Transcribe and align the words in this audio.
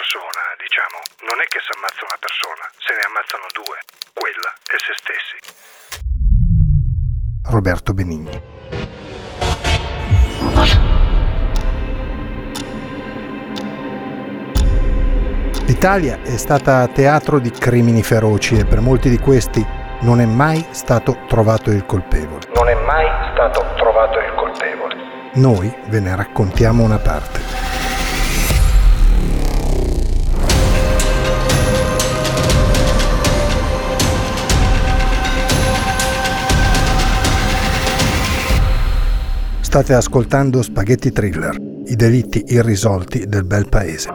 Persona, 0.00 0.56
diciamo, 0.56 0.96
non 1.28 1.36
è 1.44 1.46
che 1.52 1.60
si 1.60 1.68
ammazza 1.76 2.00
una 2.08 2.16
persona, 2.16 2.64
se 2.80 2.96
ne 2.96 3.04
ammazzano 3.04 3.46
due, 3.52 3.76
quella 4.16 4.50
e 4.64 4.76
se 4.80 4.96
stessi. 4.96 5.36
Roberto 7.50 7.92
Benigni. 7.92 8.40
L'Italia 15.66 16.22
è 16.22 16.36
stata 16.36 16.88
teatro 16.88 17.38
di 17.38 17.50
crimini 17.50 18.02
feroci 18.02 18.56
e 18.56 18.64
per 18.64 18.80
molti 18.80 19.10
di 19.10 19.18
questi 19.18 19.64
non 20.00 20.20
è 20.20 20.24
mai 20.24 20.66
stato 20.70 21.24
trovato 21.28 21.70
il 21.70 21.84
colpevole. 21.84 22.48
Non 22.54 22.68
è 22.68 22.74
mai 22.74 23.06
stato 23.32 23.60
trovato 23.76 24.18
il 24.18 24.34
colpevole. 24.34 24.96
Noi 25.34 25.70
ve 25.88 26.00
ne 26.00 26.16
raccontiamo 26.16 26.82
una 26.82 26.98
parte. 26.98 27.69
State 39.70 39.94
ascoltando 39.94 40.62
Spaghetti 40.62 41.12
Thriller, 41.12 41.56
i 41.86 41.94
delitti 41.94 42.42
irrisolti 42.48 43.28
del 43.28 43.44
bel 43.44 43.68
paese. 43.68 44.10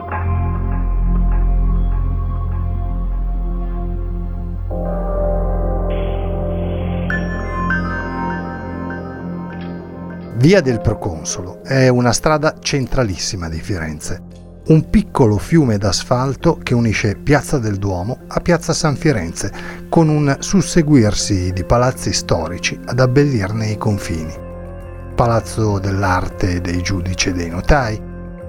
Via 10.36 10.60
del 10.60 10.82
Proconsolo 10.82 11.64
è 11.64 11.88
una 11.88 12.12
strada 12.12 12.56
centralissima 12.60 13.48
di 13.48 13.58
Firenze, 13.58 14.22
un 14.66 14.90
piccolo 14.90 15.38
fiume 15.38 15.78
d'asfalto 15.78 16.58
che 16.62 16.74
unisce 16.74 17.16
Piazza 17.16 17.56
del 17.56 17.78
Duomo 17.78 18.18
a 18.26 18.40
Piazza 18.40 18.74
San 18.74 18.94
Firenze, 18.94 19.50
con 19.88 20.10
un 20.10 20.36
susseguirsi 20.38 21.50
di 21.54 21.64
palazzi 21.64 22.12
storici 22.12 22.78
ad 22.84 23.00
abbellirne 23.00 23.70
i 23.70 23.78
confini. 23.78 24.44
Palazzo 25.16 25.78
dell'Arte 25.78 26.60
dei 26.60 26.82
Giudici 26.82 27.30
e 27.30 27.32
dei 27.32 27.48
Notai, 27.48 27.98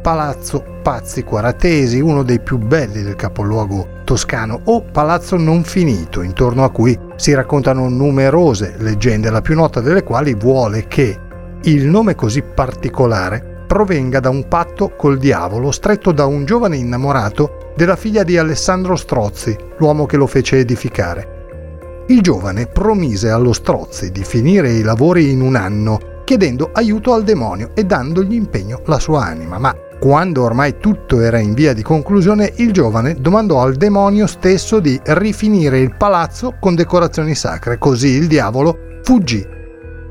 Palazzo 0.01 0.61
Pazzi 0.83 1.23
Quaratesi, 1.23 2.01
uno 2.01 2.23
dei 2.23 2.41
più 2.41 2.57
belli 2.57 3.03
del 3.03 3.15
capoluogo 3.15 4.01
toscano, 4.03 4.59
o 4.65 4.81
Palazzo 4.81 5.37
Non 5.37 5.63
Finito, 5.63 6.21
intorno 6.21 6.65
a 6.65 6.69
cui 6.69 6.99
si 7.15 7.33
raccontano 7.33 7.87
numerose 7.87 8.75
leggende, 8.79 9.29
la 9.29 9.39
più 9.39 9.55
nota 9.55 9.79
delle 9.79 10.03
quali 10.03 10.33
vuole 10.33 10.87
che 10.89 11.17
il 11.61 11.87
nome 11.87 12.15
così 12.15 12.41
particolare 12.41 13.63
provenga 13.65 14.19
da 14.19 14.27
un 14.27 14.49
patto 14.49 14.89
col 14.89 15.17
diavolo 15.17 15.71
stretto 15.71 16.11
da 16.11 16.25
un 16.25 16.43
giovane 16.43 16.75
innamorato 16.75 17.71
della 17.77 17.95
figlia 17.95 18.23
di 18.23 18.37
Alessandro 18.37 18.97
Strozzi, 18.97 19.55
l'uomo 19.77 20.05
che 20.05 20.17
lo 20.17 20.27
fece 20.27 20.57
edificare. 20.57 22.03
Il 22.07 22.19
giovane 22.21 22.67
promise 22.67 23.29
allo 23.29 23.53
Strozzi 23.53 24.11
di 24.11 24.25
finire 24.25 24.73
i 24.73 24.81
lavori 24.81 25.31
in 25.31 25.39
un 25.39 25.55
anno 25.55 26.15
chiedendo 26.27 26.71
aiuto 26.73 27.13
al 27.13 27.23
demonio 27.23 27.71
e 27.73 27.85
dandogli 27.85 28.33
impegno 28.33 28.81
la 28.87 28.99
sua 28.99 29.23
anima. 29.23 29.57
Ma 29.57 29.73
quando 29.97 30.43
ormai 30.43 30.77
tutto 30.77 31.21
era 31.21 31.39
in 31.39 31.53
via 31.53 31.71
di 31.71 31.81
conclusione, 31.81 32.51
il 32.57 32.73
giovane 32.73 33.15
domandò 33.17 33.61
al 33.61 33.75
demonio 33.75 34.27
stesso 34.27 34.81
di 34.81 34.99
rifinire 35.05 35.79
il 35.79 35.95
palazzo 35.95 36.57
con 36.59 36.75
decorazioni 36.75 37.33
sacre, 37.33 37.77
così 37.77 38.09
il 38.09 38.27
diavolo 38.27 38.77
fuggì 39.03 39.41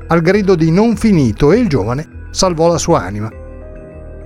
al 0.07 0.21
grido 0.21 0.55
di 0.55 0.71
non 0.71 0.95
finito 0.95 1.51
e 1.51 1.59
il 1.59 1.69
giovane 1.69 2.29
salvò 2.31 2.67
la 2.67 2.79
sua 2.79 3.03
anima. 3.03 3.29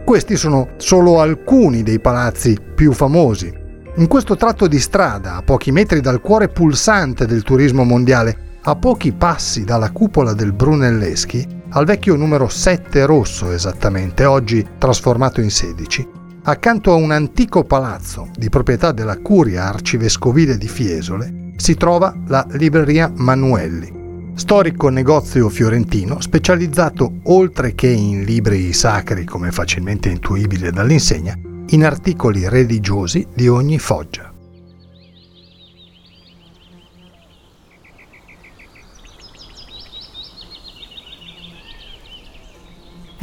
Questi 0.06 0.38
sono 0.38 0.70
solo 0.78 1.20
alcuni 1.20 1.84
dei 1.84 2.00
palazzi 2.00 2.58
più 2.74 2.94
famosi. 2.94 3.54
In 3.98 4.08
questo 4.08 4.38
tratto 4.38 4.66
di 4.68 4.80
strada, 4.80 5.36
a 5.36 5.42
pochi 5.42 5.74
metri 5.74 6.00
dal 6.00 6.22
cuore 6.22 6.48
pulsante 6.48 7.26
del 7.26 7.44
turismo 7.44 7.84
mondiale, 7.84 8.60
a 8.62 8.78
pochi 8.78 9.12
passi 9.12 9.66
dalla 9.66 9.92
cupola 9.92 10.32
del 10.32 10.54
Brunelleschi, 10.54 11.60
al 11.74 11.86
vecchio 11.86 12.16
numero 12.16 12.50
7 12.50 13.06
rosso 13.06 13.52
esattamente, 13.52 14.26
oggi 14.26 14.66
trasformato 14.78 15.40
in 15.40 15.50
16, 15.50 16.08
accanto 16.44 16.92
a 16.92 16.96
un 16.96 17.12
antico 17.12 17.64
palazzo 17.64 18.30
di 18.36 18.50
proprietà 18.50 18.92
della 18.92 19.18
curia 19.20 19.68
arcivescovile 19.68 20.58
di 20.58 20.68
Fiesole, 20.68 21.54
si 21.56 21.76
trova 21.76 22.14
la 22.28 22.46
libreria 22.52 23.10
Manuelli, 23.16 24.32
storico 24.36 24.90
negozio 24.90 25.48
fiorentino 25.48 26.20
specializzato, 26.20 27.20
oltre 27.24 27.74
che 27.74 27.88
in 27.88 28.24
libri 28.24 28.74
sacri 28.74 29.24
come 29.24 29.52
facilmente 29.52 30.10
intuibile 30.10 30.72
dall'insegna, 30.72 31.38
in 31.68 31.86
articoli 31.86 32.50
religiosi 32.50 33.26
di 33.34 33.48
ogni 33.48 33.80
foggia. 33.80 34.31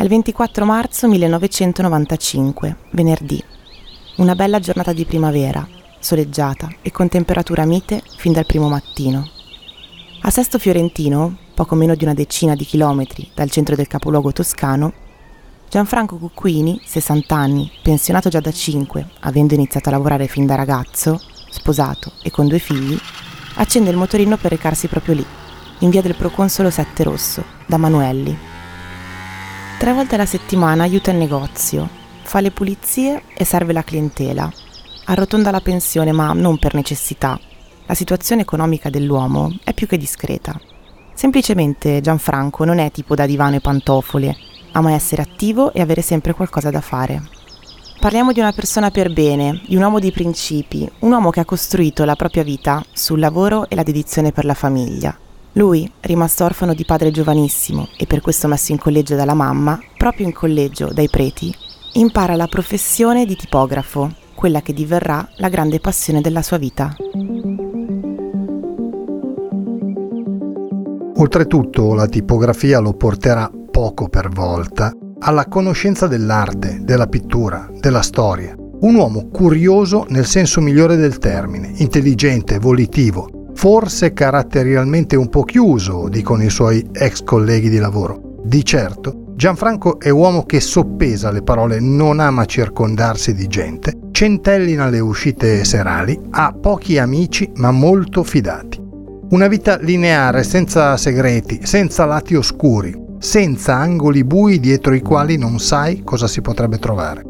Il 0.09 0.15
24 0.15 0.65
marzo 0.65 1.07
1995, 1.07 2.77
venerdì. 2.93 3.45
Una 4.17 4.35
bella 4.35 4.59
giornata 4.59 4.95
di 4.95 5.05
primavera, 5.05 5.69
soleggiata 5.99 6.67
e 6.81 6.91
con 6.91 7.09
temperatura 7.09 7.67
mite 7.67 8.03
fin 8.17 8.33
dal 8.33 8.47
primo 8.47 8.71
mattino. 8.71 9.29
A 10.23 10.31
Sesto 10.31 10.59
Fiorentino, 10.59 11.37
poco 11.55 11.75
meno 11.75 11.95
di 11.95 12.05
una 12.05 12.15
decina 12.15 12.55
di 12.55 12.65
chilometri 12.65 13.29
dal 13.35 13.51
centro 13.51 13.77
del 13.77 13.87
capoluogo 13.87 14.33
toscano, 14.33 14.95
Gianfranco 15.69 16.17
Cucquini, 16.17 16.81
60 16.83 17.37
anni, 17.37 17.71
pensionato 17.83 18.31
già 18.31 18.41
da 18.41 18.51
5, 18.51 19.07
avendo 19.21 19.53
iniziato 19.53 19.91
a 19.91 19.93
lavorare 19.93 20.27
fin 20.27 20.47
da 20.47 20.55
ragazzo, 20.55 21.21
sposato 21.51 22.13
e 22.23 22.31
con 22.31 22.49
due 22.49 22.59
figli, 22.59 22.99
accende 23.57 23.91
il 23.91 23.99
motorino 23.99 24.39
per 24.39 24.53
recarsi 24.53 24.89
proprio 24.89 25.17
lì, 25.17 25.27
in 25.81 25.91
via 25.91 26.01
del 26.01 26.17
Proconsolo 26.17 26.71
7 26.71 27.03
Rosso, 27.03 27.45
da 27.67 27.77
Manuelli, 27.77 28.48
Tre 29.79 29.93
volte 29.93 30.17
alla 30.17 30.27
settimana 30.27 30.83
aiuta 30.83 31.13
il 31.13 31.19
negozio, 31.19 31.89
fa 32.23 32.41
le 32.41 32.51
pulizie 32.51 33.23
e 33.33 33.45
serve 33.45 33.73
la 33.73 33.85
clientela. 33.85 34.53
Arrotonda 35.05 35.53
la 35.53 35.61
pensione, 35.61 36.11
ma 36.11 36.33
non 36.33 36.59
per 36.59 36.75
necessità. 36.75 37.39
La 37.87 37.95
situazione 37.95 38.43
economica 38.43 38.91
dell'uomo 38.91 39.57
è 39.63 39.73
più 39.75 39.87
che 39.87 39.97
discreta. 39.97 40.61
Semplicemente 41.15 42.01
Gianfranco 42.01 42.65
non 42.65 42.79
è 42.79 42.91
tipo 42.91 43.15
da 43.15 43.25
divano 43.25 43.55
e 43.55 43.61
pantofole, 43.61 44.37
ama 44.73 44.95
essere 44.95 45.23
attivo 45.23 45.73
e 45.73 45.81
avere 45.81 46.03
sempre 46.03 46.35
qualcosa 46.35 46.71
da 46.71 46.81
fare. 46.81 47.23
Parliamo 48.01 48.33
di 48.33 48.41
una 48.41 48.53
persona 48.53 48.91
per 48.91 49.13
bene, 49.13 49.63
di 49.65 49.77
un 49.77 49.83
uomo 49.83 50.01
di 50.01 50.11
principi, 50.11 50.91
un 51.01 51.13
uomo 51.13 51.31
che 51.31 51.39
ha 51.39 51.45
costruito 51.45 52.05
la 52.05 52.17
propria 52.17 52.43
vita 52.43 52.85
sul 52.93 53.21
lavoro 53.21 53.69
e 53.69 53.77
la 53.77 53.85
dedizione 53.85 54.33
per 54.33 54.45
la 54.45 54.55
famiglia. 54.55 55.17
Lui, 55.59 55.91
rimasto 56.03 56.45
orfano 56.45 56.73
di 56.73 56.85
padre 56.85 57.11
giovanissimo 57.11 57.89
e 57.99 58.07
per 58.07 58.21
questo 58.21 58.47
messo 58.47 58.71
in 58.71 58.79
collegio 58.79 59.17
dalla 59.17 59.35
mamma, 59.35 59.77
proprio 59.97 60.25
in 60.25 60.33
collegio 60.33 60.93
dai 60.93 61.09
preti, 61.09 61.53
impara 61.95 62.37
la 62.37 62.47
professione 62.47 63.27
di 63.27 63.35
tipografo, 63.35 64.09
quella 64.37 64.63
che 64.63 64.73
diverrà 64.73 65.29
la 65.39 65.49
grande 65.49 65.81
passione 65.81 66.21
della 66.21 66.43
sua 66.43 66.59
vita. 66.59 66.95
Oltretutto 71.17 71.93
la 71.95 72.07
tipografia 72.07 72.79
lo 72.79 72.93
porterà 72.93 73.51
poco 73.69 74.09
per 74.09 74.29
volta 74.29 74.93
alla 75.19 75.49
conoscenza 75.49 76.07
dell'arte, 76.07 76.83
della 76.83 77.09
pittura, 77.09 77.69
della 77.81 78.03
storia. 78.03 78.55
Un 78.57 78.95
uomo 78.95 79.29
curioso 79.29 80.07
nel 80.11 80.27
senso 80.27 80.61
migliore 80.61 80.95
del 80.95 81.19
termine, 81.19 81.73
intelligente, 81.79 82.61
volitivo, 82.61 83.38
forse 83.59 84.13
caratterialmente 84.13 85.17
un 85.17 85.29
po' 85.29 85.43
chiuso, 85.43 86.09
dicono 86.09 86.45
i 86.45 86.49
suoi 86.49 86.91
ex 86.93 87.25
colleghi 87.25 87.69
di 87.69 87.79
lavoro. 87.79 88.37
Di 88.45 88.65
certo, 88.65 89.33
Gianfranco 89.35 89.99
è 89.99 90.11
uomo 90.11 90.45
che 90.47 90.61
soppesa 90.61 91.33
le 91.33 91.43
parole, 91.43 91.81
non 91.81 92.21
ama 92.21 92.45
circondarsi 92.45 93.35
di 93.35 93.49
gente, 93.49 93.99
centellina 94.13 94.89
le 94.89 95.01
uscite 95.01 95.65
serali, 95.65 96.17
ha 96.31 96.53
pochi 96.53 96.99
amici 96.99 97.51
ma 97.57 97.73
molto 97.73 98.23
fidati. 98.23 98.81
Una 99.31 99.49
vita 99.49 99.77
lineare, 99.79 100.45
senza 100.45 100.97
segreti, 100.97 101.59
senza 101.65 102.05
lati 102.05 102.37
oscuri. 102.37 103.07
senza 103.19 103.75
angoli 103.75 104.23
bui 104.23 104.61
dietro 104.61 104.95
i 104.95 105.01
quali 105.01 105.37
non 105.37 105.59
sai 105.59 106.03
cosa 106.05 106.29
si 106.29 106.41
potrebbe 106.41 106.79
trovare. 106.79 107.25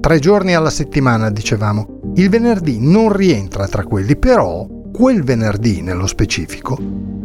Tre 0.00 0.18
giorni 0.18 0.54
alla 0.54 0.70
settimana, 0.70 1.30
dicevamo. 1.30 2.00
Il 2.14 2.30
venerdì 2.30 2.78
non 2.80 3.12
rientra 3.12 3.66
tra 3.68 3.84
quelli, 3.84 4.16
però 4.16 4.66
quel 4.94 5.24
venerdì 5.24 5.82
nello 5.82 6.06
specifico, 6.06 6.78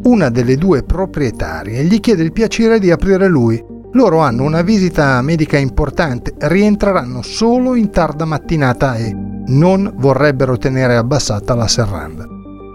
una 0.05 0.29
delle 0.29 0.55
due 0.55 0.81
proprietarie 0.81 1.83
gli 1.83 1.99
chiede 1.99 2.23
il 2.23 2.31
piacere 2.31 2.79
di 2.79 2.89
aprire 2.89 3.27
lui. 3.27 3.63
Loro 3.91 4.21
hanno 4.21 4.43
una 4.43 4.63
visita 4.63 5.21
medica 5.21 5.55
importante, 5.59 6.33
rientreranno 6.35 7.21
solo 7.21 7.75
in 7.75 7.91
tarda 7.91 8.25
mattinata 8.25 8.95
e 8.95 9.15
non 9.45 9.93
vorrebbero 9.97 10.57
tenere 10.57 10.95
abbassata 10.95 11.53
la 11.53 11.67
serranda. 11.67 12.25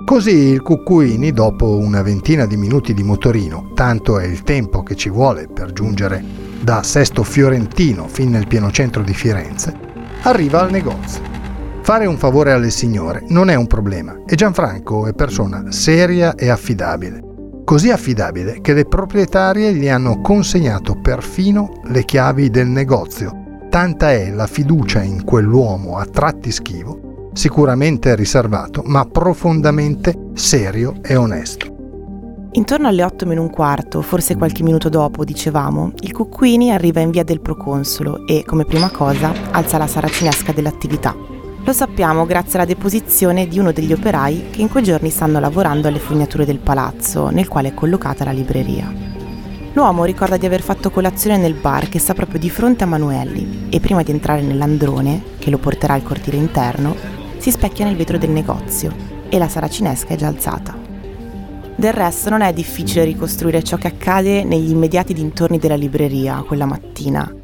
Così 0.05 0.31
il 0.31 0.63
Cuccuini, 0.63 1.33
dopo 1.33 1.77
una 1.77 2.03
ventina 2.03 2.47
di 2.47 2.57
minuti 2.57 2.95
di 2.95 3.03
motorino, 3.03 3.73
tanto 3.75 4.21
è 4.21 4.25
il 4.25 4.45
tempo 4.45 4.85
che 4.85 4.95
ci 4.95 5.11
vuole 5.11 5.49
per 5.53 5.73
giungere 5.73 6.23
da 6.61 6.85
Sesto 6.85 7.25
Fiorentino 7.25 8.07
fin 8.07 8.31
nel 8.31 8.47
pieno 8.47 8.71
centro 8.71 9.03
di 9.03 9.13
Firenze, 9.13 9.77
arriva 10.23 10.61
al 10.61 10.71
negozio. 10.71 11.34
Fare 11.85 12.07
un 12.07 12.17
favore 12.17 12.53
alle 12.53 12.71
signore 12.71 13.25
non 13.29 13.51
è 13.51 13.55
un 13.57 13.67
problema 13.67 14.23
e 14.25 14.37
Gianfranco 14.37 15.07
è 15.07 15.13
persona 15.13 15.71
seria 15.71 16.35
e 16.35 16.49
affidabile. 16.49 17.23
Così 17.63 17.91
affidabile 17.91 18.63
che 18.63 18.73
le 18.73 18.87
proprietarie 18.87 19.75
gli 19.75 19.87
hanno 19.87 20.23
consegnato 20.23 20.99
perfino 20.99 21.83
le 21.85 22.07
chiavi 22.07 22.49
del 22.49 22.69
negozio. 22.69 23.67
Tanta 23.69 24.13
è 24.13 24.31
la 24.31 24.47
fiducia 24.47 25.03
in 25.03 25.25
quell'uomo 25.25 25.99
a 25.99 26.07
tratti 26.07 26.51
schivo 26.53 27.29
sicuramente 27.35 28.15
riservato, 28.15 28.83
ma 28.87 29.05
profondamente 29.05 30.31
serio 30.33 30.95
e 31.03 31.17
onesto. 31.17 31.67
Intorno 32.53 32.89
alle 32.89 33.03
8 33.03 33.27
meno 33.27 33.43
un 33.43 33.51
quarto, 33.51 34.01
forse 34.01 34.37
qualche 34.37 34.63
minuto 34.63 34.89
dopo, 34.89 35.23
dicevamo, 35.23 35.93
il 36.01 36.13
Cucquini 36.13 36.71
arriva 36.73 37.01
in 37.01 37.11
via 37.11 37.25
del 37.25 37.43
proconsolo 37.43 38.27
e, 38.27 38.43
come 38.47 38.65
prima 38.65 38.91
cosa, 38.91 39.35
alza 39.51 39.77
la 39.77 39.89
saracinesca 39.89 40.53
dell'attività. 40.53 41.34
Lo 41.67 41.73
sappiamo 41.73 42.27
grazie 42.27 42.59
alla 42.59 42.67
deposizione 42.67 43.49
di 43.49 43.59
uno 43.59 43.73
degli 43.73 43.95
operai 43.95 44.51
che 44.51 44.61
in 44.61 44.69
quei 44.69 44.83
giorni 44.83 45.09
stanno 45.09 45.41
lavorando 45.41 45.89
alle 45.89 45.99
fognature 45.99 46.45
del 46.45 46.59
palazzo, 46.59 47.31
nel 47.31 47.49
quale 47.49 47.69
è 47.69 47.75
collocata 47.75 48.23
la 48.23 48.33
libreria. 48.33 48.93
L'uomo 49.73 50.05
ricorda 50.05 50.37
di 50.37 50.45
aver 50.45 50.61
fatto 50.61 50.91
colazione 50.91 51.39
nel 51.39 51.55
bar 51.55 51.89
che 51.89 51.99
sta 51.99 52.13
proprio 52.13 52.39
di 52.39 52.51
fronte 52.51 52.85
a 52.85 52.87
Manuelli 52.87 53.69
e 53.71 53.81
prima 53.81 54.03
di 54.03 54.11
entrare 54.11 54.43
nell'androne, 54.43 55.23
che 55.39 55.49
lo 55.49 55.57
porterà 55.57 55.95
al 55.95 56.03
cortile 56.03 56.37
interno, 56.37 56.95
si 57.39 57.51
specchia 57.51 57.87
nel 57.87 57.97
vetro 57.97 58.19
del 58.19 58.31
negozio 58.31 58.95
e 59.31 59.39
la 59.39 59.49
saracinesca 59.49 60.13
è 60.13 60.17
già 60.17 60.27
alzata. 60.27 60.77
Del 61.77 61.95
resto 61.95 62.29
non 62.29 62.43
è 62.43 62.53
difficile 62.53 63.05
ricostruire 63.05 63.63
ciò 63.63 63.79
che 63.79 63.87
accade 63.87 64.45
negli 64.45 64.69
immediati 64.69 65.15
dintorni 65.15 65.59
della 65.59 65.77
libreria 65.77 66.45
quella 66.47 66.67
mattina. 66.67 67.44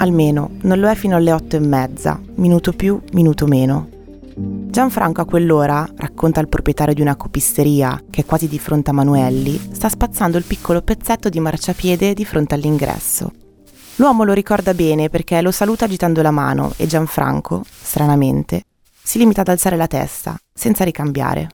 Almeno 0.00 0.50
non 0.62 0.78
lo 0.78 0.88
è 0.88 0.94
fino 0.94 1.16
alle 1.16 1.32
otto 1.32 1.56
e 1.56 1.58
mezza, 1.58 2.20
minuto 2.36 2.72
più, 2.72 3.00
minuto 3.12 3.46
meno. 3.46 3.88
Gianfranco 4.36 5.22
a 5.22 5.24
quell'ora, 5.24 5.88
racconta 5.96 6.40
il 6.40 6.46
proprietario 6.46 6.94
di 6.94 7.00
una 7.00 7.16
copisteria 7.16 8.00
che 8.08 8.20
è 8.20 8.24
quasi 8.24 8.46
di 8.46 8.60
fronte 8.60 8.90
a 8.90 8.92
Manuelli, 8.92 9.58
sta 9.72 9.88
spazzando 9.88 10.38
il 10.38 10.44
piccolo 10.44 10.82
pezzetto 10.82 11.28
di 11.28 11.40
marciapiede 11.40 12.14
di 12.14 12.24
fronte 12.24 12.54
all'ingresso. 12.54 13.32
L'uomo 13.96 14.22
lo 14.22 14.34
ricorda 14.34 14.72
bene 14.72 15.08
perché 15.08 15.42
lo 15.42 15.50
saluta 15.50 15.86
agitando 15.86 16.22
la 16.22 16.30
mano 16.30 16.72
e 16.76 16.86
Gianfranco, 16.86 17.64
stranamente, 17.66 18.62
si 19.02 19.18
limita 19.18 19.40
ad 19.40 19.48
alzare 19.48 19.76
la 19.76 19.88
testa, 19.88 20.38
senza 20.54 20.84
ricambiare. 20.84 21.48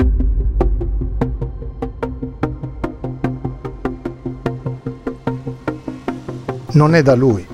Non 6.72 6.94
è 6.94 7.02
da 7.02 7.14
lui. 7.14 7.52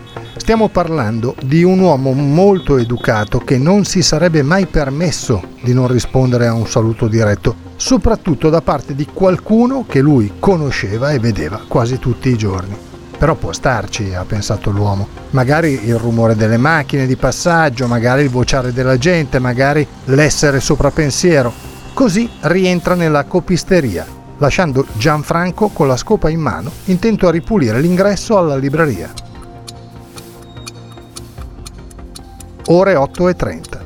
Stiamo 0.50 0.68
parlando 0.68 1.36
di 1.44 1.62
un 1.62 1.78
uomo 1.78 2.10
molto 2.10 2.76
educato 2.76 3.38
che 3.38 3.56
non 3.56 3.84
si 3.84 4.02
sarebbe 4.02 4.42
mai 4.42 4.66
permesso 4.66 5.40
di 5.62 5.72
non 5.72 5.86
rispondere 5.86 6.48
a 6.48 6.52
un 6.52 6.66
saluto 6.66 7.06
diretto, 7.06 7.54
soprattutto 7.76 8.50
da 8.50 8.60
parte 8.60 8.96
di 8.96 9.06
qualcuno 9.06 9.84
che 9.88 10.00
lui 10.00 10.32
conosceva 10.40 11.12
e 11.12 11.20
vedeva 11.20 11.60
quasi 11.68 12.00
tutti 12.00 12.30
i 12.30 12.36
giorni. 12.36 12.76
Però 13.16 13.36
può 13.36 13.52
starci, 13.52 14.12
ha 14.12 14.24
pensato 14.24 14.72
l'uomo. 14.72 15.06
Magari 15.30 15.84
il 15.84 15.94
rumore 15.94 16.34
delle 16.34 16.56
macchine 16.56 17.06
di 17.06 17.14
passaggio, 17.14 17.86
magari 17.86 18.22
il 18.22 18.30
vociare 18.30 18.72
della 18.72 18.98
gente, 18.98 19.38
magari 19.38 19.86
l'essere 20.06 20.58
soprapensiero. 20.58 21.52
Così 21.94 22.28
rientra 22.40 22.96
nella 22.96 23.22
copisteria, 23.22 24.04
lasciando 24.38 24.84
Gianfranco 24.94 25.68
con 25.68 25.86
la 25.86 25.96
scopa 25.96 26.28
in 26.28 26.40
mano, 26.40 26.72
intento 26.86 27.28
a 27.28 27.30
ripulire 27.30 27.80
l'ingresso 27.80 28.36
alla 28.36 28.56
libreria. 28.56 29.28
Ore 32.66 32.94
8.30. 32.94 33.80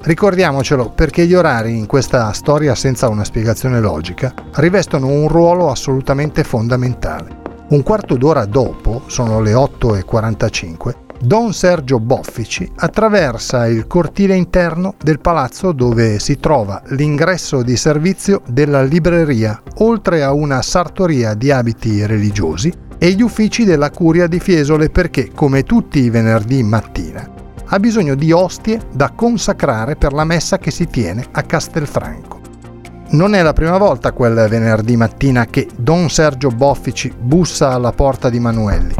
Ricordiamocelo 0.00 0.90
perché 0.90 1.26
gli 1.26 1.34
orari 1.34 1.76
in 1.76 1.86
questa 1.86 2.32
storia 2.32 2.74
senza 2.74 3.08
una 3.08 3.24
spiegazione 3.24 3.80
logica 3.80 4.32
rivestono 4.54 5.08
un 5.08 5.28
ruolo 5.28 5.70
assolutamente 5.70 6.44
fondamentale. 6.44 7.36
Un 7.68 7.82
quarto 7.82 8.16
d'ora 8.16 8.46
dopo, 8.46 9.02
sono 9.06 9.40
le 9.40 9.52
8.45, 9.52 10.94
Don 11.20 11.52
Sergio 11.52 11.98
Boffici 11.98 12.70
attraversa 12.76 13.66
il 13.66 13.86
cortile 13.88 14.36
interno 14.36 14.94
del 15.02 15.18
palazzo 15.18 15.72
dove 15.72 16.20
si 16.20 16.38
trova 16.38 16.80
l'ingresso 16.90 17.62
di 17.62 17.76
servizio 17.76 18.40
della 18.46 18.82
libreria, 18.82 19.60
oltre 19.78 20.22
a 20.22 20.32
una 20.32 20.62
sartoria 20.62 21.34
di 21.34 21.50
abiti 21.50 22.06
religiosi 22.06 22.72
e 22.96 23.10
gli 23.10 23.22
uffici 23.22 23.64
della 23.64 23.90
curia 23.90 24.26
di 24.28 24.38
Fiesole 24.38 24.90
perché, 24.90 25.30
come 25.34 25.64
tutti 25.64 26.00
i 26.00 26.10
venerdì 26.10 26.62
mattina, 26.62 27.37
ha 27.70 27.78
bisogno 27.78 28.14
di 28.14 28.32
ostie 28.32 28.80
da 28.92 29.10
consacrare 29.10 29.96
per 29.96 30.12
la 30.12 30.24
messa 30.24 30.58
che 30.58 30.70
si 30.70 30.86
tiene 30.86 31.26
a 31.32 31.42
Castelfranco. 31.42 32.40
Non 33.10 33.34
è 33.34 33.42
la 33.42 33.52
prima 33.54 33.78
volta 33.78 34.12
quel 34.12 34.48
venerdì 34.48 34.96
mattina 34.96 35.46
che 35.46 35.66
Don 35.76 36.10
Sergio 36.10 36.50
Boffici 36.50 37.12
bussa 37.18 37.70
alla 37.70 37.92
porta 37.92 38.28
di 38.28 38.38
Manuelli. 38.38 38.94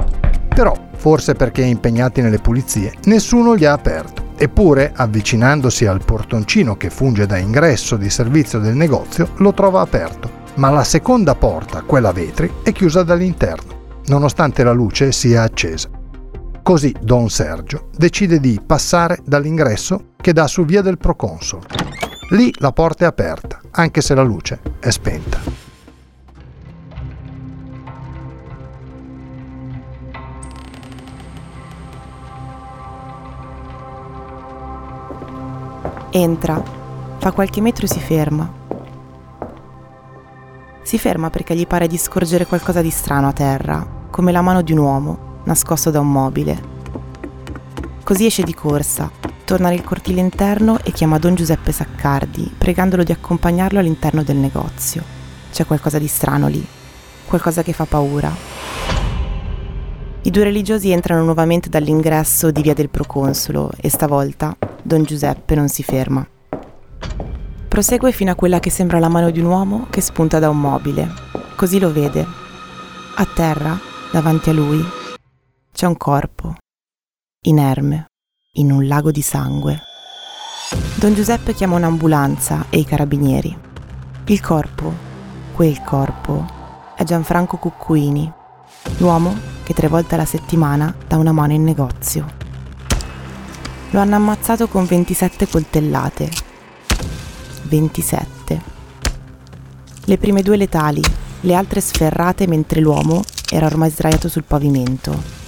Però, 0.49 0.75
forse 0.97 1.35
perché 1.35 1.63
impegnati 1.63 2.23
nelle 2.23 2.39
pulizie, 2.39 2.95
nessuno 3.05 3.55
gli 3.55 3.67
ha 3.67 3.73
aperto. 3.73 4.29
Eppure, 4.37 4.93
avvicinandosi 4.95 5.85
al 5.85 6.03
portoncino 6.05 6.77
che 6.77 6.91
funge 6.91 7.27
da 7.27 7.37
ingresso 7.37 7.97
di 7.97 8.09
servizio 8.09 8.61
del 8.61 8.77
negozio, 8.77 9.31
lo 9.37 9.53
trova 9.53 9.81
aperto. 9.83 10.31
Ma 10.55 10.71
la 10.71 10.85
seconda 10.85 11.35
porta, 11.35 11.83
quella 11.83 12.09
a 12.09 12.13
vetri, 12.13 12.51
è 12.63 12.73
chiusa 12.73 13.03
dall'interno, 13.03 14.01
nonostante 14.07 14.65
la 14.65 14.73
luce 14.73 15.13
sia 15.13 15.43
accesa. 15.43 15.98
Così 16.69 16.95
Don 17.01 17.31
Sergio 17.31 17.89
decide 17.97 18.39
di 18.41 18.61
passare 18.61 19.21
dall'ingresso 19.25 20.09
che 20.19 20.35
dà 20.35 20.47
su 20.47 20.67
via 20.67 20.83
del 20.83 20.99
Proconsolo. 20.99 21.63
Lì 22.33 22.53
la 22.59 22.73
porta 22.73 23.05
è 23.05 23.09
aperta, 23.09 23.59
anche 23.71 24.03
se 24.03 24.15
la 24.15 24.21
luce 24.21 24.61
è 24.79 24.91
spenta. 24.91 25.41
Entra, 36.11 36.63
fa 37.17 37.33
qualche 37.33 37.63
metro 37.63 37.87
e 37.87 37.89
si 37.89 37.99
ferma. 37.99 38.53
Si 40.83 40.99
ferma 40.99 41.31
perché 41.31 41.57
gli 41.57 41.67
pare 41.67 41.87
di 41.87 41.97
scorgere 41.97 42.45
qualcosa 42.45 42.83
di 42.83 42.91
strano 42.91 43.29
a 43.29 43.33
terra, 43.33 43.87
come 44.11 44.33
la 44.33 44.43
mano 44.43 44.61
di 44.61 44.73
un 44.73 44.79
uomo, 44.79 45.28
nascosto 45.49 45.91
da 45.91 45.99
un 45.99 46.13
mobile. 46.13 46.77
Così 48.05 48.27
esce 48.27 48.43
di 48.43 48.55
corsa, 48.55 49.11
torna 49.45 49.71
nel 49.71 49.83
cortile 49.83 50.21
interno 50.21 50.79
e 50.83 50.93
chiama 50.93 51.19
Don 51.19 51.35
Giuseppe 51.35 51.73
Saccardi, 51.73 52.53
pregandolo 52.57 53.03
di 53.03 53.13
accompagnarlo 53.13 53.79
all'interno 53.79 54.23
del 54.23 54.37
negozio. 54.37 55.03
C'è 55.51 55.65
qualcosa 55.65 55.99
di 55.99 56.07
strano 56.07 56.49
lì, 56.49 56.65
qualcosa 57.27 57.63
che 57.63 57.73
fa 57.73 57.87
paura. 57.87 58.31
I 60.21 60.31
due 60.31 60.45
religiosi 60.45 60.91
entrano 60.91 61.25
nuovamente 61.25 61.71
dall'ingresso 61.71 62.51
di 62.51 62.61
via 62.61 62.75
del 62.75 62.91
Proconsolo 62.91 63.71
e 63.81 63.89
stavolta 63.89 64.55
Don 64.83 65.03
Giuseppe 65.03 65.55
non 65.55 65.69
si 65.69 65.83
ferma. 65.83 66.27
Prosegue 67.69 68.13
fino 68.13 68.33
a 68.33 68.35
quella 68.35 68.61
che 68.61 68.71
sembra 68.71 68.99
la 68.99 69.09
mano 69.09 69.31
di 69.31 69.41
un 69.41 69.47
uomo 69.47 69.87
che 69.89 70.03
spunta 70.03 70.39
da 70.39 70.51
un 70.51 70.61
mobile. 70.61 71.11
Così 71.57 71.79
lo 71.79 71.91
vede. 71.91 72.27
A 73.15 73.27
terra, 73.35 73.79
davanti 74.11 74.51
a 74.51 74.53
lui, 74.53 74.85
c'è 75.79 75.87
un 75.87 75.97
corpo, 75.97 76.57
inerme 77.47 78.07
in 78.55 78.73
un 78.73 78.89
lago 78.89 79.13
di 79.13 79.23
sangue. 79.23 79.81
Don 80.97 81.15
Giuseppe 81.15 81.55
chiama 81.55 81.77
un'ambulanza 81.77 82.67
e 82.69 82.79
i 82.79 82.85
carabinieri. 82.85 83.57
Il 84.25 84.41
corpo, 84.41 84.93
quel 85.55 85.81
corpo, 85.85 86.45
è 86.97 87.05
Gianfranco 87.05 87.59
Cuccuini, 87.59 88.29
l'uomo 88.97 89.33
che 89.63 89.73
tre 89.73 89.87
volte 89.87 90.17
alla 90.17 90.25
settimana 90.25 90.93
dà 91.07 91.17
una 91.17 91.31
mano 91.31 91.53
in 91.53 91.63
negozio. 91.63 92.27
Lo 93.91 94.01
hanno 94.01 94.17
ammazzato 94.17 94.67
con 94.67 94.85
27 94.85 95.47
coltellate. 95.47 96.29
27. 97.63 98.63
Le 100.07 100.19
prime 100.19 100.43
due 100.43 100.57
letali, 100.57 101.03
le 101.43 101.55
altre 101.55 101.81
sferrate 101.81 102.49
mentre 102.49 102.81
l'uomo, 102.81 103.23
era 103.49 103.67
ormai 103.67 103.91
sdraiato 103.91 104.29
sul 104.29 104.43
pavimento. 104.43 105.47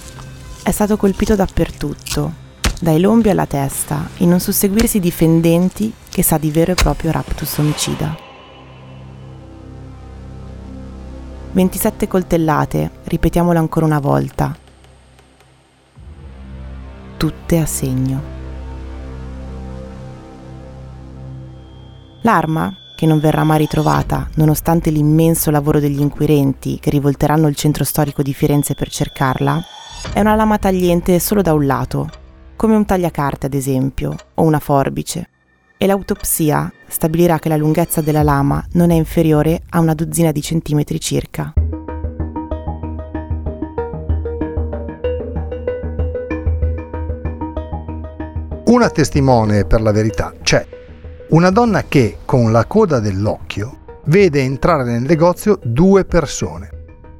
È 0.63 0.69
stato 0.69 0.95
colpito 0.95 1.35
dappertutto, 1.35 2.33
dai 2.79 2.99
lombi 2.99 3.29
alla 3.29 3.47
testa, 3.47 4.07
in 4.17 4.31
un 4.31 4.39
susseguirsi 4.39 4.99
di 4.99 5.09
fendenti 5.09 5.91
che 6.07 6.21
sa 6.21 6.37
di 6.37 6.51
vero 6.51 6.73
e 6.73 6.75
proprio 6.75 7.11
raptus 7.11 7.57
omicida. 7.57 8.15
27 11.53 12.07
coltellate, 12.07 12.91
ripetiamolo 13.05 13.57
ancora 13.57 13.87
una 13.87 13.99
volta. 13.99 14.55
Tutte 17.17 17.57
a 17.57 17.65
segno. 17.65 18.21
L'arma, 22.21 22.71
che 22.95 23.07
non 23.07 23.19
verrà 23.19 23.43
mai 23.43 23.57
ritrovata, 23.57 24.29
nonostante 24.35 24.91
l'immenso 24.91 25.49
lavoro 25.49 25.79
degli 25.79 25.99
inquirenti 25.99 26.77
che 26.79 26.91
rivolteranno 26.91 27.47
il 27.47 27.55
centro 27.55 27.83
storico 27.83 28.21
di 28.21 28.31
Firenze 28.31 28.75
per 28.75 28.91
cercarla, 28.91 29.79
è 30.13 30.19
una 30.19 30.35
lama 30.35 30.57
tagliente 30.57 31.19
solo 31.19 31.41
da 31.41 31.53
un 31.53 31.65
lato, 31.65 32.09
come 32.55 32.75
un 32.75 32.85
tagliacarte 32.85 33.45
ad 33.45 33.53
esempio, 33.53 34.15
o 34.35 34.43
una 34.43 34.59
forbice, 34.59 35.29
e 35.77 35.87
l'autopsia 35.87 36.71
stabilirà 36.87 37.39
che 37.39 37.49
la 37.49 37.57
lunghezza 37.57 38.01
della 38.01 38.23
lama 38.23 38.63
non 38.73 38.91
è 38.91 38.95
inferiore 38.95 39.61
a 39.69 39.79
una 39.79 39.93
dozzina 39.93 40.31
di 40.31 40.41
centimetri 40.41 40.99
circa. 40.99 41.53
Una 48.65 48.89
testimone 48.89 49.65
per 49.65 49.81
la 49.81 49.91
verità 49.91 50.33
c'è. 50.41 50.65
Una 51.29 51.49
donna 51.49 51.83
che, 51.83 52.19
con 52.25 52.51
la 52.51 52.65
coda 52.65 52.99
dell'occhio, 52.99 53.79
vede 54.05 54.41
entrare 54.41 54.83
nel 54.83 55.01
negozio 55.01 55.59
due 55.61 56.05
persone. 56.05 56.69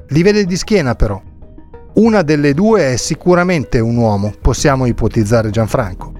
Li 0.08 0.24
vede 0.24 0.46
di 0.46 0.56
schiena 0.56 0.96
però, 0.96 1.22
una 1.94 2.22
delle 2.22 2.54
due 2.54 2.94
è 2.94 2.96
sicuramente 2.96 3.80
un 3.80 3.98
uomo, 3.98 4.34
possiamo 4.40 4.86
ipotizzare 4.86 5.50
Gianfranco. 5.50 6.14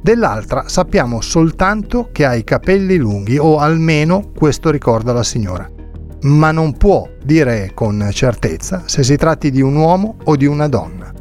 Dell'altra 0.00 0.64
sappiamo 0.66 1.20
soltanto 1.20 2.08
che 2.10 2.24
ha 2.24 2.34
i 2.34 2.42
capelli 2.42 2.96
lunghi, 2.96 3.38
o 3.38 3.58
almeno 3.58 4.32
questo 4.36 4.70
ricorda 4.70 5.12
la 5.12 5.22
signora. 5.22 5.70
Ma 6.22 6.50
non 6.50 6.76
può 6.76 7.08
dire 7.24 7.70
con 7.72 8.08
certezza 8.12 8.82
se 8.86 9.04
si 9.04 9.16
tratti 9.16 9.52
di 9.52 9.60
un 9.60 9.76
uomo 9.76 10.16
o 10.24 10.34
di 10.34 10.46
una 10.46 10.66
donna. 10.66 11.12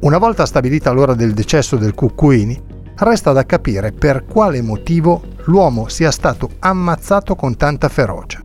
Una 0.00 0.18
volta 0.18 0.44
stabilita 0.44 0.90
l'ora 0.90 1.14
del 1.14 1.32
decesso 1.32 1.76
del 1.76 1.94
Cuccuini, 1.94 2.60
resta 2.96 3.32
da 3.32 3.46
capire 3.46 3.92
per 3.92 4.24
quale 4.24 4.60
motivo 4.60 5.22
l'uomo 5.44 5.88
sia 5.88 6.10
stato 6.10 6.50
ammazzato 6.58 7.36
con 7.36 7.56
tanta 7.56 7.88
ferocia. 7.88 8.40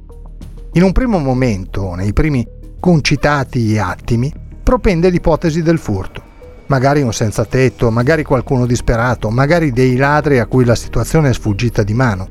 In 0.73 0.83
un 0.83 0.91
primo 0.91 1.17
momento, 1.17 1.95
nei 1.95 2.13
primi 2.13 2.47
concitati 2.79 3.77
attimi, 3.77 4.31
propende 4.63 5.09
l'ipotesi 5.09 5.61
del 5.61 5.79
furto. 5.79 6.29
Magari 6.67 7.01
un 7.01 7.11
senza 7.11 7.45
tetto, 7.45 7.91
magari 7.91 8.23
qualcuno 8.23 8.65
disperato, 8.65 9.29
magari 9.29 9.71
dei 9.71 9.95
ladri 9.97 10.39
a 10.39 10.45
cui 10.45 10.63
la 10.63 10.75
situazione 10.75 11.29
è 11.29 11.33
sfuggita 11.33 11.83
di 11.83 11.93
mano. 11.93 12.29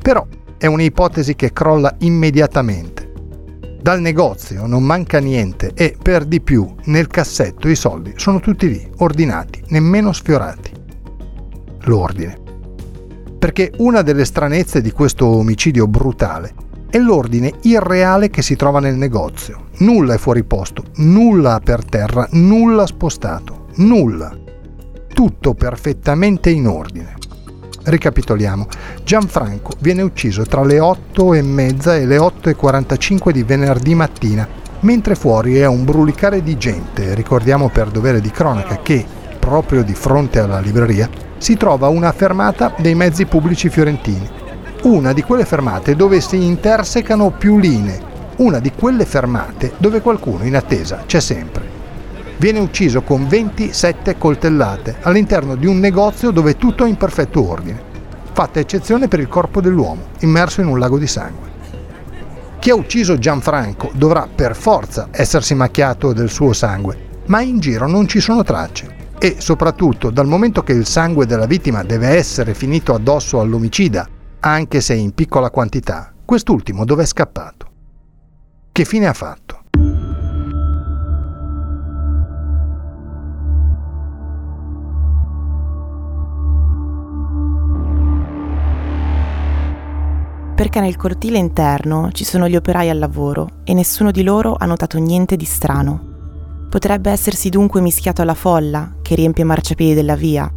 Però 0.00 0.26
è 0.56 0.66
un'ipotesi 0.66 1.34
che 1.34 1.52
crolla 1.52 1.94
immediatamente. 1.98 3.10
Dal 3.80 4.00
negozio 4.00 4.66
non 4.66 4.84
manca 4.84 5.18
niente 5.18 5.72
e 5.74 5.96
per 6.00 6.24
di 6.24 6.40
più 6.40 6.72
nel 6.84 7.08
cassetto 7.08 7.68
i 7.68 7.74
soldi 7.74 8.12
sono 8.14 8.38
tutti 8.38 8.68
lì, 8.68 8.88
ordinati, 8.98 9.60
nemmeno 9.68 10.12
sfiorati. 10.12 10.70
L'ordine. 11.80 12.38
Perché 13.36 13.72
una 13.78 14.02
delle 14.02 14.24
stranezze 14.24 14.80
di 14.80 14.92
questo 14.92 15.26
omicidio 15.26 15.88
brutale 15.88 16.54
è 16.92 16.98
l'ordine 16.98 17.54
irreale 17.62 18.28
che 18.28 18.42
si 18.42 18.54
trova 18.54 18.78
nel 18.78 18.96
negozio. 18.96 19.68
Nulla 19.78 20.12
è 20.12 20.18
fuori 20.18 20.44
posto, 20.44 20.84
nulla 20.96 21.58
per 21.64 21.86
terra, 21.86 22.28
nulla 22.32 22.84
spostato, 22.84 23.68
nulla. 23.76 24.36
Tutto 25.10 25.54
perfettamente 25.54 26.50
in 26.50 26.66
ordine. 26.66 27.14
Ricapitoliamo. 27.82 28.66
Gianfranco 29.04 29.70
viene 29.78 30.02
ucciso 30.02 30.44
tra 30.44 30.62
le 30.64 30.80
8 30.80 31.32
e 31.32 31.40
mezza 31.40 31.96
e 31.96 32.04
le 32.04 32.18
8 32.18 32.50
e 32.50 32.56
45 32.56 33.32
di 33.32 33.42
venerdì 33.42 33.94
mattina, 33.94 34.46
mentre 34.80 35.14
fuori 35.14 35.56
è 35.56 35.66
un 35.66 35.86
brulicare 35.86 36.42
di 36.42 36.58
gente. 36.58 37.14
Ricordiamo 37.14 37.70
per 37.70 37.88
dovere 37.88 38.20
di 38.20 38.30
cronaca 38.30 38.80
che, 38.82 39.02
proprio 39.38 39.82
di 39.82 39.94
fronte 39.94 40.40
alla 40.40 40.60
libreria, 40.60 41.08
si 41.38 41.56
trova 41.56 41.88
una 41.88 42.12
fermata 42.12 42.74
dei 42.76 42.94
mezzi 42.94 43.24
pubblici 43.24 43.70
fiorentini 43.70 44.40
una 44.82 45.12
di 45.12 45.22
quelle 45.22 45.44
fermate 45.44 45.94
dove 45.94 46.20
si 46.20 46.44
intersecano 46.44 47.30
più 47.30 47.58
linee, 47.58 48.00
una 48.38 48.58
di 48.58 48.72
quelle 48.72 49.04
fermate 49.04 49.74
dove 49.76 50.00
qualcuno 50.00 50.44
in 50.44 50.56
attesa 50.56 51.04
c'è 51.06 51.20
sempre. 51.20 51.80
Viene 52.36 52.58
ucciso 52.58 53.02
con 53.02 53.28
27 53.28 54.18
coltellate 54.18 54.96
all'interno 55.02 55.54
di 55.54 55.66
un 55.66 55.78
negozio 55.78 56.32
dove 56.32 56.56
tutto 56.56 56.84
è 56.84 56.88
in 56.88 56.96
perfetto 56.96 57.48
ordine, 57.48 57.80
fatta 58.32 58.58
eccezione 58.58 59.06
per 59.06 59.20
il 59.20 59.28
corpo 59.28 59.60
dell'uomo, 59.60 60.06
immerso 60.20 60.60
in 60.60 60.66
un 60.66 60.80
lago 60.80 60.98
di 60.98 61.06
sangue. 61.06 61.50
Chi 62.58 62.70
ha 62.70 62.74
ucciso 62.74 63.18
Gianfranco 63.18 63.90
dovrà 63.94 64.26
per 64.34 64.56
forza 64.56 65.08
essersi 65.12 65.54
macchiato 65.54 66.12
del 66.12 66.28
suo 66.28 66.52
sangue, 66.52 67.20
ma 67.26 67.40
in 67.40 67.60
giro 67.60 67.86
non 67.86 68.08
ci 68.08 68.18
sono 68.18 68.42
tracce. 68.42 69.00
E 69.18 69.36
soprattutto, 69.38 70.10
dal 70.10 70.26
momento 70.26 70.64
che 70.64 70.72
il 70.72 70.86
sangue 70.86 71.26
della 71.26 71.46
vittima 71.46 71.84
deve 71.84 72.08
essere 72.08 72.54
finito 72.54 72.94
addosso 72.94 73.38
all'omicida 73.38 74.08
anche 74.44 74.80
se 74.80 74.94
in 74.94 75.12
piccola 75.12 75.50
quantità, 75.50 76.12
quest'ultimo 76.24 76.84
dove 76.84 77.04
è 77.04 77.06
scappato? 77.06 77.66
Che 78.72 78.84
fine 78.84 79.06
ha 79.06 79.12
fatto? 79.12 79.60
Perché 90.56 90.80
nel 90.80 90.96
cortile 90.96 91.38
interno 91.38 92.10
ci 92.10 92.24
sono 92.24 92.48
gli 92.48 92.56
operai 92.56 92.90
al 92.90 92.98
lavoro 92.98 93.60
e 93.62 93.74
nessuno 93.74 94.10
di 94.10 94.24
loro 94.24 94.56
ha 94.58 94.66
notato 94.66 94.98
niente 94.98 95.36
di 95.36 95.44
strano. 95.44 96.66
Potrebbe 96.68 97.12
essersi 97.12 97.48
dunque 97.48 97.80
mischiato 97.80 98.22
alla 98.22 98.34
folla 98.34 98.94
che 99.02 99.14
riempie 99.14 99.44
i 99.44 99.46
marciapiedi 99.46 99.94
della 99.94 100.16
via 100.16 100.52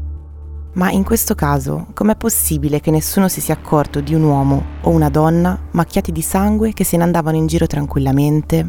ma 0.76 0.92
in 0.92 1.04
questo 1.04 1.36
caso, 1.36 1.88
com'è 1.94 2.16
possibile 2.16 2.80
che 2.80 2.92
nessuno 2.92 3.28
si 3.28 3.40
sia 3.40 3.54
accorto 3.54 4.02
di 4.02 4.14
un 4.14 4.24
uomo 4.24 4.64
o 4.82 4.90
una 4.90 5.10
donna 5.10 5.58
macchiati 5.72 6.12
di 6.12 6.22
sangue 6.22 6.74
che 6.74 6.84
se 6.84 6.98
ne 6.98 7.04
andavano 7.04 7.38
in 7.38 7.48
giro 7.48 7.66
tranquillamente? 7.66 8.66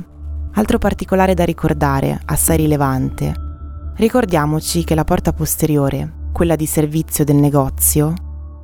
Altro 0.54 0.78
particolare 0.78 1.34
da 1.34 1.44
ricordare, 1.44 2.18
assai 2.26 2.58
rilevante. 2.58 3.34
Ricordiamoci 3.96 4.84
che 4.84 4.94
la 4.94 5.04
porta 5.04 5.32
posteriore, 5.32 6.28
quella 6.32 6.54
di 6.54 6.66
servizio 6.66 7.24
del 7.24 7.36
negozio, 7.36 8.14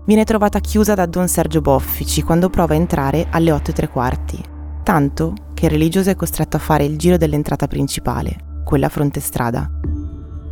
viene 0.07 0.25
trovata 0.25 0.61
chiusa 0.61 0.95
da 0.95 1.07
Don 1.07 1.27
Sergio 1.27 1.61
Boffici 1.61 2.23
quando 2.23 2.49
prova 2.49 2.75
a 2.75 2.77
entrare 2.77 3.27
alle 3.31 3.51
8 3.51 3.71
e 3.71 3.75
tre 3.75 3.89
quarti, 3.89 4.41
tanto 4.85 5.35
che 5.53 5.67
il 5.67 5.73
religioso 5.73 6.11
è 6.11 6.15
costretto 6.15 6.57
a 6.57 6.61
fare 6.61 6.85
il 6.85 6.97
giro 6.97 7.17
dell'entrata 7.17 7.67
principale, 7.67 8.63
quella 8.65 8.89
fronte 8.89 9.21
strada. 9.21 9.69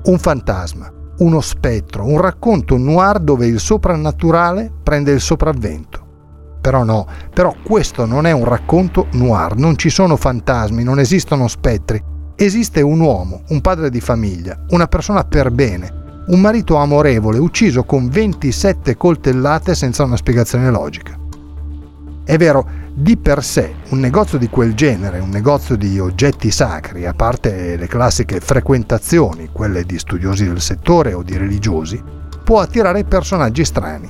Un 0.02 0.18
fantasma 0.18 0.98
uno 1.20 1.40
spettro, 1.40 2.04
un 2.04 2.20
racconto 2.20 2.76
noir 2.76 3.20
dove 3.20 3.46
il 3.46 3.60
soprannaturale 3.60 4.70
prende 4.82 5.12
il 5.12 5.20
sopravvento. 5.20 6.08
Però 6.60 6.84
no, 6.84 7.06
però 7.32 7.54
questo 7.62 8.04
non 8.04 8.26
è 8.26 8.32
un 8.32 8.44
racconto 8.44 9.06
noir, 9.12 9.56
non 9.56 9.76
ci 9.76 9.88
sono 9.88 10.16
fantasmi, 10.16 10.82
non 10.82 10.98
esistono 10.98 11.48
spettri. 11.48 12.02
Esiste 12.34 12.80
un 12.80 13.00
uomo, 13.00 13.42
un 13.48 13.60
padre 13.60 13.90
di 13.90 14.00
famiglia, 14.00 14.58
una 14.70 14.86
persona 14.86 15.24
per 15.24 15.50
bene, 15.50 16.24
un 16.28 16.40
marito 16.40 16.76
amorevole 16.76 17.38
ucciso 17.38 17.84
con 17.84 18.08
27 18.08 18.96
coltellate 18.96 19.74
senza 19.74 20.04
una 20.04 20.16
spiegazione 20.16 20.70
logica. 20.70 21.19
È 22.24 22.36
vero, 22.36 22.68
di 22.94 23.16
per 23.16 23.42
sé 23.42 23.74
un 23.90 23.98
negozio 23.98 24.38
di 24.38 24.48
quel 24.48 24.74
genere, 24.74 25.18
un 25.20 25.30
negozio 25.30 25.76
di 25.76 25.98
oggetti 25.98 26.50
sacri, 26.50 27.06
a 27.06 27.14
parte 27.14 27.76
le 27.76 27.86
classiche 27.86 28.40
frequentazioni, 28.40 29.48
quelle 29.50 29.84
di 29.84 29.98
studiosi 29.98 30.46
del 30.46 30.60
settore 30.60 31.12
o 31.12 31.22
di 31.22 31.36
religiosi, 31.36 32.00
può 32.44 32.60
attirare 32.60 33.04
personaggi 33.04 33.64
strani. 33.64 34.08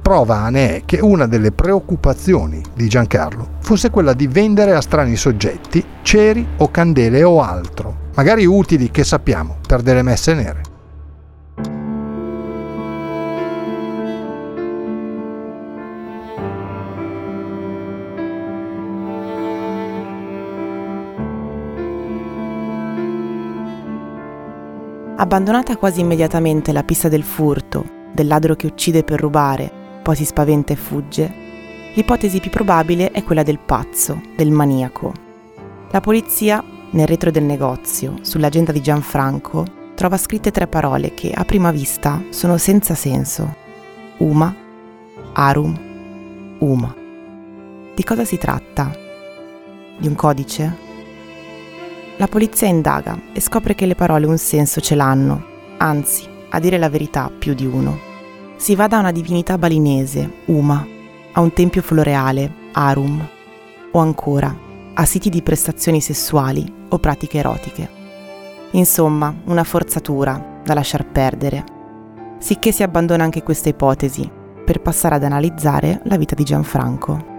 Prova 0.00 0.48
ne 0.48 0.76
è 0.76 0.82
che 0.84 0.98
una 1.00 1.26
delle 1.26 1.52
preoccupazioni 1.52 2.60
di 2.74 2.88
Giancarlo 2.88 3.58
fosse 3.60 3.90
quella 3.90 4.14
di 4.14 4.26
vendere 4.26 4.74
a 4.74 4.80
strani 4.80 5.14
soggetti 5.14 5.84
ceri 6.02 6.46
o 6.56 6.70
candele 6.70 7.22
o 7.22 7.40
altro, 7.40 8.08
magari 8.14 8.44
utili 8.44 8.90
che 8.90 9.04
sappiamo 9.04 9.58
per 9.66 9.82
delle 9.82 10.02
messe 10.02 10.34
nere. 10.34 10.71
Abbandonata 25.22 25.76
quasi 25.76 26.00
immediatamente 26.00 26.72
la 26.72 26.82
pista 26.82 27.08
del 27.08 27.22
furto, 27.22 28.08
del 28.12 28.26
ladro 28.26 28.56
che 28.56 28.66
uccide 28.66 29.04
per 29.04 29.20
rubare, 29.20 29.70
poi 30.02 30.16
si 30.16 30.24
spaventa 30.24 30.72
e 30.72 30.76
fugge, 30.76 31.32
l'ipotesi 31.94 32.40
più 32.40 32.50
probabile 32.50 33.12
è 33.12 33.22
quella 33.22 33.44
del 33.44 33.60
pazzo, 33.60 34.20
del 34.34 34.50
maniaco. 34.50 35.12
La 35.92 36.00
polizia 36.00 36.62
Nel 36.90 37.06
retro 37.06 37.30
del 37.30 37.44
negozio, 37.44 38.16
sull'agenda 38.22 38.72
di 38.72 38.82
Gianfranco, 38.82 39.64
trova 39.94 40.18
scritte 40.18 40.50
tre 40.50 40.66
parole 40.66 41.14
che 41.14 41.30
a 41.30 41.44
prima 41.44 41.70
vista 41.70 42.20
sono 42.30 42.58
senza 42.58 42.96
senso. 42.96 43.54
Uma, 44.18 44.52
Arum, 45.34 46.56
Uma. 46.58 46.94
Di 47.94 48.02
cosa 48.02 48.24
si 48.24 48.38
tratta? 48.38 48.90
Di 49.96 50.08
un 50.08 50.14
codice? 50.16 50.91
La 52.16 52.28
polizia 52.28 52.68
indaga 52.68 53.18
e 53.32 53.40
scopre 53.40 53.74
che 53.74 53.86
le 53.86 53.94
parole 53.94 54.26
un 54.26 54.38
senso 54.38 54.80
ce 54.80 54.94
l'hanno, 54.94 55.44
anzi, 55.78 56.28
a 56.50 56.58
dire 56.60 56.78
la 56.78 56.90
verità, 56.90 57.30
più 57.36 57.54
di 57.54 57.66
uno. 57.66 57.98
Si 58.56 58.74
va 58.74 58.86
da 58.86 58.98
una 58.98 59.12
divinità 59.12 59.56
balinese, 59.58 60.30
Uma, 60.46 60.86
a 61.32 61.40
un 61.40 61.52
tempio 61.52 61.82
floreale, 61.82 62.52
Arum, 62.72 63.26
o 63.90 63.98
ancora 63.98 64.54
a 64.94 65.04
siti 65.06 65.30
di 65.30 65.42
prestazioni 65.42 66.00
sessuali 66.00 66.70
o 66.90 66.98
pratiche 66.98 67.38
erotiche. 67.38 67.88
Insomma, 68.72 69.34
una 69.46 69.64
forzatura 69.64 70.60
da 70.62 70.74
lasciar 70.74 71.06
perdere. 71.06 71.64
Sicché 72.38 72.72
si 72.72 72.82
abbandona 72.82 73.24
anche 73.24 73.42
questa 73.42 73.70
ipotesi 73.70 74.30
per 74.64 74.80
passare 74.80 75.14
ad 75.14 75.24
analizzare 75.24 76.02
la 76.04 76.16
vita 76.16 76.34
di 76.34 76.44
Gianfranco. 76.44 77.31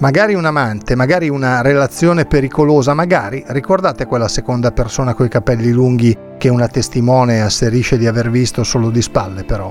Magari 0.00 0.32
un 0.32 0.46
amante, 0.46 0.94
magari 0.94 1.28
una 1.28 1.60
relazione 1.60 2.24
pericolosa, 2.24 2.94
magari 2.94 3.44
ricordate 3.48 4.06
quella 4.06 4.28
seconda 4.28 4.72
persona 4.72 5.12
coi 5.12 5.28
capelli 5.28 5.70
lunghi 5.72 6.16
che 6.38 6.48
una 6.48 6.68
testimone 6.68 7.42
asserisce 7.42 7.98
di 7.98 8.06
aver 8.06 8.30
visto 8.30 8.64
solo 8.64 8.88
di 8.88 9.02
spalle 9.02 9.44
però. 9.44 9.70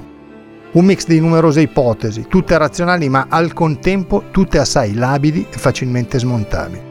Un 0.74 0.86
mix 0.86 1.08
di 1.08 1.20
numerose 1.20 1.62
ipotesi, 1.62 2.28
tutte 2.30 2.56
razionali 2.60 3.10
ma 3.10 3.26
al 3.28 3.54
contempo 3.54 4.26
tutte 4.30 4.60
assai 4.60 4.94
labili 4.94 5.48
e 5.50 5.58
facilmente 5.58 6.20
smontabili. 6.20 6.82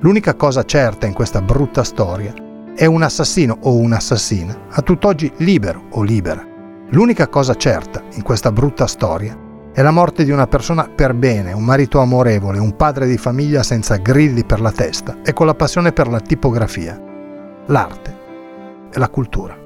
L'unica 0.00 0.34
cosa 0.34 0.62
certa 0.64 1.06
in 1.06 1.14
questa 1.14 1.40
brutta 1.40 1.82
storia 1.82 2.34
è 2.74 2.84
un 2.84 3.00
assassino 3.00 3.56
o 3.62 3.74
un'assassina, 3.76 4.54
a 4.72 4.82
tutt'oggi 4.82 5.32
libero 5.38 5.84
o 5.92 6.02
libera. 6.02 6.46
L'unica 6.90 7.26
cosa 7.28 7.54
certa 7.54 8.02
in 8.16 8.22
questa 8.22 8.52
brutta 8.52 8.86
storia 8.86 9.44
è 9.76 9.82
la 9.82 9.90
morte 9.90 10.24
di 10.24 10.30
una 10.30 10.46
persona 10.46 10.88
per 10.88 11.12
bene, 11.12 11.52
un 11.52 11.62
marito 11.62 12.00
amorevole, 12.00 12.58
un 12.58 12.76
padre 12.76 13.06
di 13.06 13.18
famiglia 13.18 13.62
senza 13.62 13.96
grilli 13.96 14.42
per 14.42 14.58
la 14.58 14.72
testa 14.72 15.18
e 15.22 15.34
con 15.34 15.44
la 15.44 15.54
passione 15.54 15.92
per 15.92 16.08
la 16.08 16.18
tipografia, 16.18 16.98
l'arte 17.66 18.16
e 18.90 18.98
la 18.98 19.10
cultura. 19.10 19.65